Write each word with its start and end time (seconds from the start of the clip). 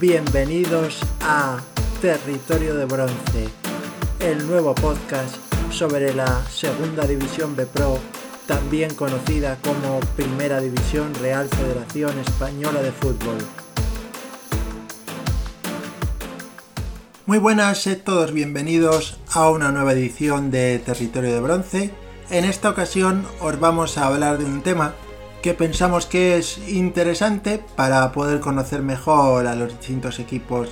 Bienvenidos 0.00 0.98
a 1.20 1.58
Territorio 2.00 2.74
de 2.74 2.86
Bronce, 2.86 3.48
el 4.20 4.46
nuevo 4.46 4.74
podcast 4.74 5.36
sobre 5.70 6.14
la 6.14 6.42
Segunda 6.46 7.06
División 7.06 7.54
B 7.54 7.66
Pro, 7.66 7.98
también 8.46 8.94
conocida 8.94 9.58
como 9.62 10.00
Primera 10.16 10.58
División 10.58 11.14
Real 11.16 11.46
Federación 11.50 12.18
Española 12.18 12.80
de 12.80 12.92
Fútbol. 12.92 13.36
Muy 17.26 17.36
buenas, 17.36 17.82
sed 17.82 18.00
todos 18.02 18.32
bienvenidos 18.32 19.20
a 19.34 19.50
una 19.50 19.70
nueva 19.70 19.92
edición 19.92 20.50
de 20.50 20.78
Territorio 20.78 21.34
de 21.34 21.40
Bronce. 21.40 21.90
En 22.30 22.46
esta 22.46 22.70
ocasión 22.70 23.26
os 23.42 23.60
vamos 23.60 23.98
a 23.98 24.06
hablar 24.06 24.38
de 24.38 24.46
un 24.46 24.62
tema 24.62 24.94
que 25.42 25.54
pensamos 25.54 26.06
que 26.06 26.36
es 26.36 26.58
interesante 26.68 27.62
para 27.76 28.12
poder 28.12 28.40
conocer 28.40 28.82
mejor 28.82 29.46
a 29.46 29.54
los 29.54 29.70
distintos 29.70 30.18
equipos 30.18 30.70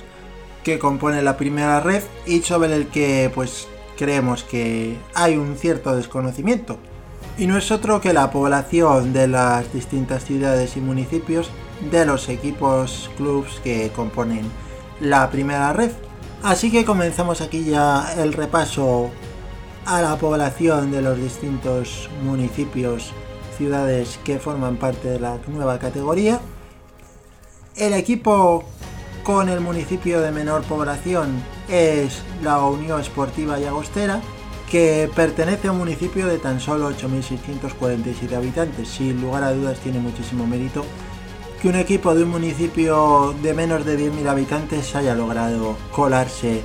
que 0.63 0.77
componen 0.77 1.25
la 1.25 1.37
primera 1.37 1.79
red 1.79 2.03
y 2.25 2.41
sobre 2.41 2.75
el 2.75 2.87
que 2.87 3.31
pues 3.33 3.67
creemos 3.97 4.43
que 4.43 4.97
hay 5.15 5.37
un 5.37 5.55
cierto 5.57 5.95
desconocimiento. 5.95 6.77
Y 7.37 7.47
no 7.47 7.57
es 7.57 7.71
otro 7.71 8.01
que 8.01 8.13
la 8.13 8.31
población 8.31 9.13
de 9.13 9.27
las 9.27 9.73
distintas 9.73 10.25
ciudades 10.25 10.77
y 10.77 10.81
municipios 10.81 11.49
de 11.89 12.05
los 12.05 12.29
equipos 12.29 13.09
clubs 13.17 13.59
que 13.63 13.91
componen 13.95 14.43
la 14.99 15.31
primera 15.31 15.73
red. 15.73 15.91
Así 16.43 16.71
que 16.71 16.85
comenzamos 16.85 17.41
aquí 17.41 17.63
ya 17.63 18.13
el 18.17 18.33
repaso 18.33 19.09
a 19.85 20.01
la 20.01 20.17
población 20.17 20.91
de 20.91 21.01
los 21.01 21.17
distintos 21.17 22.09
municipios 22.23 23.13
ciudades 23.59 24.19
que 24.23 24.39
forman 24.39 24.77
parte 24.77 25.09
de 25.09 25.19
la 25.19 25.37
nueva 25.47 25.77
categoría. 25.77 26.39
El 27.75 27.93
equipo 27.93 28.63
con 29.23 29.49
el 29.49 29.59
municipio 29.59 30.21
de 30.21 30.31
menor 30.31 30.63
población 30.63 31.43
es 31.67 32.23
la 32.41 32.63
Unión 32.65 33.01
Esportiva 33.01 33.59
Llagostera, 33.59 34.21
que 34.71 35.09
pertenece 35.13 35.67
a 35.67 35.71
un 35.73 35.79
municipio 35.79 36.25
de 36.27 36.37
tan 36.39 36.59
solo 36.59 36.89
8.647 36.89 38.33
habitantes. 38.33 38.87
Sin 38.87 39.21
lugar 39.21 39.43
a 39.43 39.53
dudas 39.53 39.77
tiene 39.79 39.99
muchísimo 39.99 40.47
mérito 40.47 40.85
que 41.61 41.67
un 41.67 41.75
equipo 41.75 42.15
de 42.15 42.23
un 42.23 42.29
municipio 42.29 43.35
de 43.43 43.53
menos 43.53 43.85
de 43.85 43.99
10.000 43.99 44.27
habitantes 44.29 44.95
haya 44.95 45.13
logrado 45.13 45.75
colarse 45.91 46.61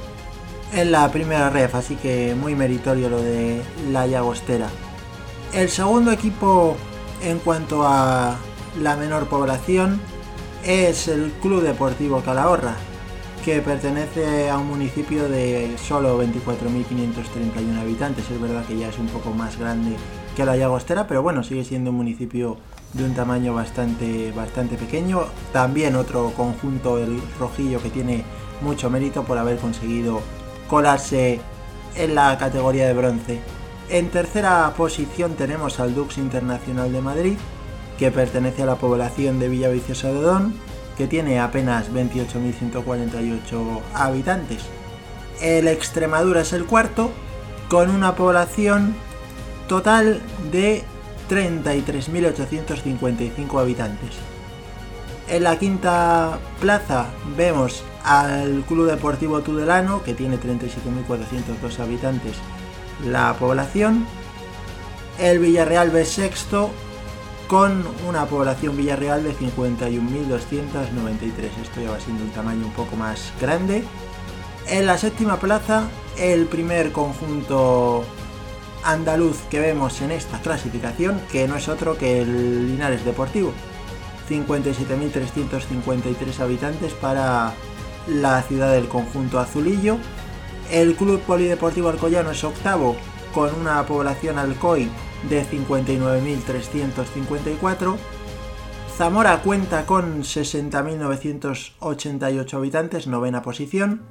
en 0.72 0.92
la 0.92 1.10
primera 1.10 1.50
ref, 1.50 1.74
así 1.74 1.96
que 1.96 2.36
muy 2.40 2.54
meritorio 2.54 3.08
lo 3.10 3.20
de 3.20 3.62
la 3.90 4.06
Llagostera. 4.06 4.68
El 5.54 5.68
segundo 5.68 6.10
equipo 6.10 6.76
en 7.22 7.38
cuanto 7.38 7.86
a 7.86 8.36
la 8.82 8.96
menor 8.96 9.28
población 9.28 10.00
es 10.64 11.06
el 11.06 11.30
Club 11.40 11.62
Deportivo 11.62 12.22
Calahorra, 12.22 12.74
que 13.44 13.60
pertenece 13.60 14.50
a 14.50 14.58
un 14.58 14.66
municipio 14.66 15.28
de 15.28 15.76
solo 15.78 16.20
24.531 16.20 17.80
habitantes. 17.80 18.28
Es 18.28 18.40
verdad 18.40 18.64
que 18.66 18.76
ya 18.76 18.88
es 18.88 18.98
un 18.98 19.06
poco 19.06 19.30
más 19.30 19.56
grande 19.56 19.94
que 20.34 20.44
la 20.44 20.56
Llagostera, 20.56 21.06
pero 21.06 21.22
bueno, 21.22 21.44
sigue 21.44 21.62
siendo 21.62 21.90
un 21.90 21.98
municipio 21.98 22.56
de 22.92 23.04
un 23.04 23.14
tamaño 23.14 23.54
bastante, 23.54 24.32
bastante 24.32 24.74
pequeño. 24.74 25.20
También 25.52 25.94
otro 25.94 26.32
conjunto, 26.36 26.98
el 26.98 27.22
Rojillo, 27.38 27.80
que 27.80 27.90
tiene 27.90 28.24
mucho 28.60 28.90
mérito 28.90 29.22
por 29.22 29.38
haber 29.38 29.58
conseguido 29.58 30.20
colarse 30.68 31.38
en 31.94 32.16
la 32.16 32.36
categoría 32.38 32.88
de 32.88 32.94
bronce. 32.94 33.53
En 33.90 34.08
tercera 34.10 34.72
posición 34.76 35.34
tenemos 35.34 35.78
al 35.78 35.94
Dux 35.94 36.16
Internacional 36.16 36.90
de 36.92 37.02
Madrid, 37.02 37.36
que 37.98 38.10
pertenece 38.10 38.62
a 38.62 38.66
la 38.66 38.76
población 38.76 39.38
de 39.38 39.48
Villaviciosa 39.48 40.08
de 40.08 40.18
Odón, 40.18 40.54
que 40.96 41.06
tiene 41.06 41.38
apenas 41.38 41.92
28.148 41.92 43.80
habitantes. 43.94 44.62
El 45.42 45.68
Extremadura 45.68 46.40
es 46.40 46.54
el 46.54 46.64
cuarto, 46.64 47.10
con 47.68 47.90
una 47.90 48.14
población 48.14 48.94
total 49.68 50.22
de 50.50 50.82
33.855 51.28 53.60
habitantes. 53.60 54.12
En 55.28 55.44
la 55.44 55.58
quinta 55.58 56.38
plaza 56.60 57.08
vemos 57.36 57.84
al 58.02 58.64
Club 58.66 58.90
Deportivo 58.90 59.40
Tudelano, 59.40 60.02
que 60.02 60.14
tiene 60.14 60.38
37.402 60.38 61.80
habitantes 61.80 62.36
la 63.02 63.34
población. 63.34 64.06
El 65.18 65.38
Villarreal 65.38 65.90
B 65.90 66.04
sexto, 66.04 66.70
con 67.48 67.84
una 68.06 68.26
población 68.26 68.76
Villarreal 68.76 69.22
de 69.22 69.34
51.293. 69.34 71.62
Esto 71.62 71.80
ya 71.80 71.90
va 71.90 72.00
siendo 72.00 72.24
un 72.24 72.30
tamaño 72.30 72.66
un 72.66 72.72
poco 72.72 72.96
más 72.96 73.32
grande. 73.40 73.84
En 74.66 74.86
la 74.86 74.98
séptima 74.98 75.38
plaza, 75.38 75.88
el 76.18 76.46
primer 76.46 76.90
conjunto 76.92 78.04
andaluz 78.84 79.38
que 79.50 79.60
vemos 79.60 80.00
en 80.02 80.10
esta 80.10 80.40
clasificación, 80.40 81.20
que 81.30 81.46
no 81.48 81.56
es 81.56 81.68
otro 81.68 81.98
que 81.98 82.22
el 82.22 82.68
Linares 82.68 83.04
Deportivo. 83.04 83.52
57.353 84.28 86.40
habitantes 86.40 86.92
para 86.94 87.52
la 88.06 88.42
ciudad 88.42 88.72
del 88.72 88.88
conjunto 88.88 89.38
azulillo. 89.38 89.98
El 90.70 90.96
Club 90.96 91.20
Polideportivo 91.20 91.90
Alcoyano 91.90 92.30
es 92.30 92.42
octavo 92.44 92.96
con 93.34 93.54
una 93.54 93.84
población 93.86 94.38
alcoy 94.38 94.88
de 95.28 95.44
59.354. 95.44 97.96
Zamora 98.96 99.42
cuenta 99.42 99.84
con 99.86 100.22
60.988 100.22 102.54
habitantes, 102.54 103.06
novena 103.06 103.42
posición. 103.42 104.02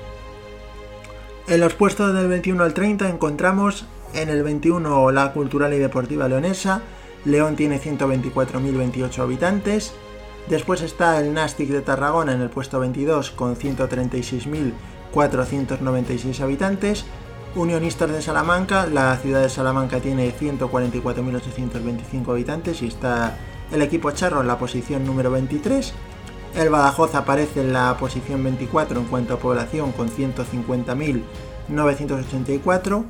En 1.48 1.60
los 1.60 1.74
puestos 1.74 2.14
del 2.14 2.28
21 2.28 2.64
al 2.64 2.74
30 2.74 3.10
encontramos 3.10 3.86
en 4.14 4.30
el 4.30 4.44
21 4.44 5.12
la 5.12 5.34
Cultural 5.34 5.74
y 5.74 5.80
Deportiva 5.80 6.28
Leonesa, 6.28 6.82
León 7.26 7.56
tiene 7.56 7.80
124.028 7.80 9.20
habitantes, 9.20 9.94
Después 10.48 10.82
está 10.82 11.20
el 11.20 11.34
Nastic 11.34 11.70
de 11.70 11.82
Tarragona 11.82 12.34
en 12.34 12.42
el 12.42 12.50
puesto 12.50 12.80
22 12.80 13.30
con 13.32 13.56
136.496 13.56 16.42
habitantes. 16.42 17.06
Unionistas 17.54 18.10
de 18.10 18.22
Salamanca, 18.22 18.86
la 18.86 19.18
ciudad 19.18 19.42
de 19.42 19.50
Salamanca 19.50 20.00
tiene 20.00 20.34
144.825 20.34 22.30
habitantes 22.30 22.82
y 22.82 22.88
está 22.88 23.38
el 23.74 23.82
equipo 23.82 24.12
charro 24.12 24.40
en 24.40 24.48
la 24.48 24.58
posición 24.58 25.06
número 25.06 25.32
23. 25.32 25.92
El 26.56 26.70
Badajoz 26.70 27.14
aparece 27.14 27.60
en 27.60 27.74
la 27.74 27.98
posición 27.98 28.42
24 28.42 29.02
en 29.02 29.06
cuanto 29.06 29.34
a 29.34 29.40
población 29.40 29.92
con 29.92 30.10
150.984. 30.10 33.04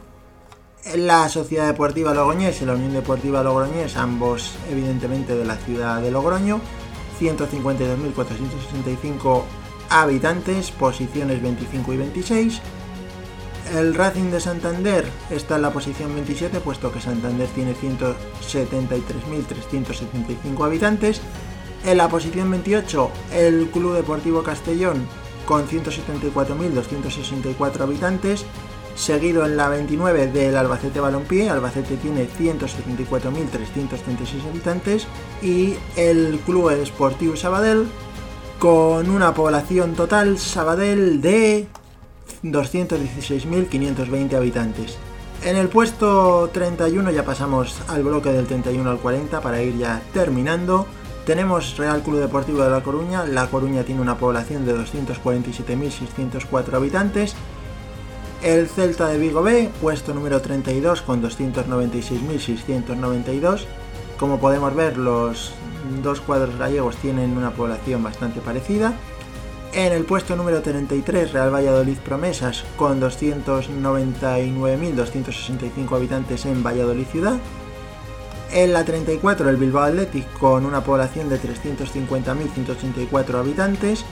La 0.96 1.30
Sociedad 1.30 1.68
Deportiva 1.68 2.16
Logroñés 2.16 2.64
y 2.64 2.66
la 2.66 2.74
Unión 2.74 2.94
Deportiva 2.94 3.44
Logroñés, 3.44 3.96
ambos 3.96 4.56
evidentemente 4.72 5.36
de 5.36 5.46
la 5.46 5.58
ciudad 5.58 6.02
de 6.02 6.10
Logroño, 6.10 6.60
152.465 7.20 9.44
habitantes, 9.92 10.72
posiciones 10.72 11.44
25 11.44 11.94
y 11.94 11.98
26. 11.98 12.60
El 13.76 13.94
Racing 13.96 14.30
de 14.32 14.40
Santander 14.42 15.06
está 15.30 15.56
en 15.56 15.62
la 15.62 15.72
posición 15.72 16.14
27, 16.14 16.60
puesto 16.60 16.92
que 16.92 17.00
Santander 17.00 17.48
tiene 17.50 17.74
173.375 17.74 20.66
habitantes. 20.66 21.22
En 21.86 21.96
la 21.98 22.10
posición 22.10 22.52
28, 22.52 23.10
el 23.34 23.70
Club 23.70 23.96
Deportivo 23.96 24.44
Castellón 24.44 25.08
con 25.46 25.66
174.264 25.68 27.80
habitantes, 27.80 28.44
seguido 28.96 29.46
en 29.46 29.56
la 29.56 29.70
29 29.70 30.28
del 30.28 30.58
Albacete 30.58 31.00
Balompié, 31.00 31.50
Albacete 31.50 31.96
tiene 31.96 32.28
174.336 32.28 34.50
habitantes, 34.50 35.08
y 35.42 35.76
el 35.96 36.42
Club 36.46 36.72
Deportivo 36.72 37.38
Sabadell 37.38 37.88
con 38.60 39.10
una 39.10 39.34
población 39.34 39.96
total 39.96 40.38
Sabadell 40.38 41.22
de 41.22 41.70
216.520 42.44 44.36
habitantes. 44.36 44.98
En 45.44 45.58
el 45.58 45.70
puesto 45.70 46.52
31 46.54 47.10
ya 47.12 47.26
pasamos 47.26 47.82
al 47.88 48.04
bloque 48.04 48.32
del 48.32 48.46
31 48.46 48.88
al 48.90 49.00
40 49.00 49.42
para 49.42 49.64
ir 49.64 49.76
ya 49.78 50.02
terminando. 50.14 50.86
Tenemos 51.26 51.78
Real 51.78 52.02
Club 52.02 52.20
Deportivo 52.20 52.64
de 52.64 52.70
La 52.70 52.84
Coruña. 52.84 53.26
La 53.26 53.48
Coruña 53.48 53.84
tiene 53.84 54.02
una 54.02 54.18
población 54.18 54.66
de 54.66 54.76
247.604 54.76 56.74
habitantes. 56.74 57.36
El 58.44 58.68
Celta 58.68 59.08
de 59.08 59.18
Vigo 59.20 59.44
B, 59.44 59.70
puesto 59.82 60.14
número 60.14 60.42
32 60.42 61.02
con 61.04 61.24
296.692. 61.24 63.62
Como 64.20 64.40
podemos 64.40 64.76
ver, 64.76 64.98
los 64.98 65.54
dos 66.04 66.20
cuadros 66.22 66.58
gallegos 66.58 66.96
tienen 66.98 67.38
una 67.38 67.52
población 67.52 68.04
bastante 68.04 68.42
parecida. 68.42 68.94
En 69.74 69.94
el 69.94 70.04
puesto 70.04 70.36
número 70.36 70.62
33, 70.62 71.32
Real 71.32 71.54
Valladolid 71.54 71.98
Promesas, 72.00 72.66
con 72.76 73.00
299.265 73.00 75.96
habitantes 75.96 76.46
en 76.46 76.62
Valladolid 76.62 77.06
Ciudad. 77.06 77.40
En 78.52 78.74
la 78.74 78.84
34 78.84 79.50
el 79.50 79.56
Bilbao 79.56 79.84
Athletic 79.84 80.30
con 80.34 80.66
una 80.66 80.84
población 80.84 81.30
de 81.30 81.40
350.184 81.40 83.36
habitantes. 83.36 84.04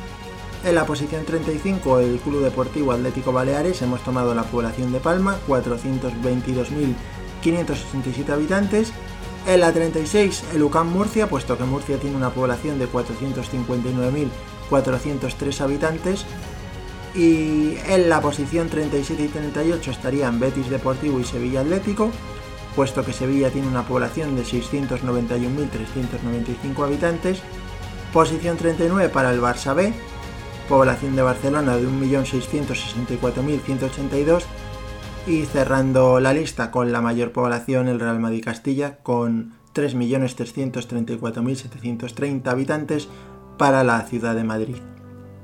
En 0.63 0.75
la 0.75 0.85
posición 0.85 1.25
35 1.25 1.99
el 1.99 2.19
Club 2.19 2.41
Deportivo 2.41 2.93
Atlético 2.93 3.33
Baleares 3.33 3.81
hemos 3.81 4.01
tomado 4.01 4.33
la 4.33 4.43
población 4.43 4.93
de 4.93 5.01
Palma, 5.01 5.35
422.567 5.45 8.29
habitantes. 8.29 8.93
En 9.45 9.59
la 9.59 9.73
36 9.73 10.41
el 10.55 10.63
UCAM 10.63 10.89
Murcia, 10.89 11.27
puesto 11.27 11.57
que 11.57 11.65
Murcia 11.65 11.99
tiene 11.99 12.15
una 12.15 12.29
población 12.29 12.79
de 12.79 12.87
459.403 14.69 15.61
habitantes. 15.61 16.25
Y 17.15 17.77
en 17.87 18.09
la 18.09 18.21
posición 18.21 18.69
37 18.69 19.23
y 19.23 19.27
38 19.27 19.91
estarían 19.91 20.39
Betis 20.39 20.69
Deportivo 20.69 21.19
y 21.19 21.23
Sevilla 21.23 21.61
Atlético 21.61 22.11
puesto 22.75 23.03
que 23.03 23.13
Sevilla 23.13 23.49
tiene 23.51 23.67
una 23.67 23.83
población 23.83 24.37
de 24.37 24.43
691.395 24.43 26.85
habitantes. 26.85 27.41
Posición 28.13 28.55
39 28.57 29.09
para 29.09 29.33
el 29.33 29.41
Barça 29.41 29.75
B, 29.75 29.91
población 30.69 31.17
de 31.17 31.21
Barcelona 31.21 31.75
de 31.75 31.85
1.664.182 31.87 34.43
y 35.27 35.43
cerrando 35.45 36.21
la 36.21 36.33
lista 36.33 36.71
con 36.71 36.91
la 36.91 37.01
mayor 37.01 37.31
población 37.33 37.87
el 37.87 37.99
Real 37.99 38.19
Madrid 38.19 38.43
Castilla 38.43 38.97
con 39.03 39.53
3.334.730 39.75 42.47
habitantes 42.47 43.07
para 43.59 43.83
la 43.83 44.01
ciudad 44.01 44.33
de 44.33 44.43
Madrid. 44.43 44.77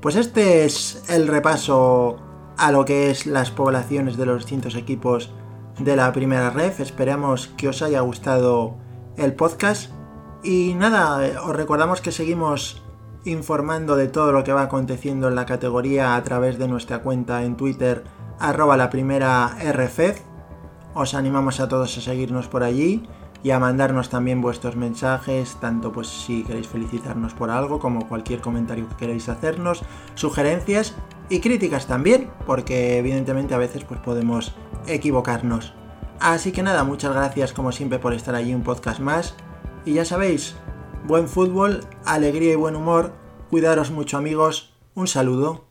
Pues 0.00 0.16
este 0.16 0.64
es 0.64 1.04
el 1.08 1.28
repaso 1.28 2.16
a 2.56 2.72
lo 2.72 2.84
que 2.84 3.10
es 3.10 3.26
las 3.26 3.52
poblaciones 3.52 4.16
de 4.16 4.26
los 4.26 4.38
distintos 4.38 4.74
equipos 4.74 5.30
de 5.78 5.94
la 5.94 6.12
primera 6.12 6.50
ref. 6.50 6.80
Esperemos 6.80 7.48
que 7.56 7.68
os 7.68 7.82
haya 7.82 8.00
gustado 8.00 8.74
el 9.16 9.34
podcast. 9.34 9.92
Y 10.42 10.74
nada, 10.74 11.42
os 11.42 11.54
recordamos 11.54 12.00
que 12.00 12.10
seguimos 12.10 12.82
informando 13.24 13.96
de 13.96 14.08
todo 14.08 14.32
lo 14.32 14.44
que 14.44 14.52
va 14.52 14.62
aconteciendo 14.62 15.28
en 15.28 15.34
la 15.34 15.44
categoría 15.44 16.16
a 16.16 16.22
través 16.22 16.58
de 16.58 16.68
nuestra 16.68 17.02
cuenta 17.02 17.44
en 17.44 17.56
Twitter, 17.56 18.04
arroba 18.38 18.76
la 18.76 18.88
primera 18.88 19.56
RFF. 19.60 20.22
Os 20.94 21.12
animamos 21.14 21.60
a 21.60 21.68
todos 21.68 21.98
a 21.98 22.00
seguirnos 22.00 22.48
por 22.48 22.62
allí 22.62 23.06
y 23.46 23.52
a 23.52 23.60
mandarnos 23.60 24.08
también 24.08 24.42
vuestros 24.42 24.74
mensajes, 24.74 25.56
tanto 25.60 25.92
pues 25.92 26.08
si 26.08 26.42
queréis 26.42 26.66
felicitarnos 26.66 27.32
por 27.32 27.48
algo 27.48 27.78
como 27.78 28.08
cualquier 28.08 28.40
comentario 28.40 28.88
que 28.88 28.96
queráis 28.96 29.28
hacernos, 29.28 29.82
sugerencias 30.16 30.96
y 31.28 31.38
críticas 31.38 31.86
también, 31.86 32.28
porque 32.44 32.98
evidentemente 32.98 33.54
a 33.54 33.58
veces 33.58 33.84
pues 33.84 34.00
podemos 34.00 34.52
equivocarnos. 34.88 35.74
Así 36.18 36.50
que 36.50 36.64
nada, 36.64 36.82
muchas 36.82 37.14
gracias 37.14 37.52
como 37.52 37.70
siempre 37.70 38.00
por 38.00 38.14
estar 38.14 38.34
allí 38.34 38.52
un 38.52 38.64
podcast 38.64 38.98
más. 38.98 39.36
Y 39.84 39.92
ya 39.92 40.04
sabéis, 40.04 40.56
buen 41.06 41.28
fútbol, 41.28 41.86
alegría 42.04 42.52
y 42.52 42.56
buen 42.56 42.74
humor. 42.74 43.12
Cuidaros 43.48 43.92
mucho 43.92 44.16
amigos. 44.16 44.74
Un 44.96 45.06
saludo. 45.06 45.65